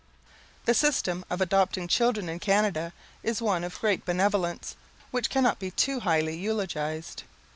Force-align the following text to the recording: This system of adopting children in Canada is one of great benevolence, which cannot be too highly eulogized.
This 0.65 0.79
system 0.79 1.23
of 1.29 1.41
adopting 1.41 1.87
children 1.87 2.27
in 2.27 2.39
Canada 2.39 2.91
is 3.21 3.39
one 3.39 3.63
of 3.63 3.79
great 3.79 4.03
benevolence, 4.03 4.75
which 5.11 5.29
cannot 5.29 5.59
be 5.59 5.69
too 5.69 5.99
highly 5.99 6.35
eulogized. 6.35 7.21